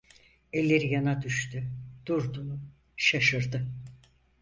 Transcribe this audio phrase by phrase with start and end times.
[0.53, 1.63] Elleri yana düştü,
[2.05, 2.59] durdu,
[2.97, 3.67] şaşırdı...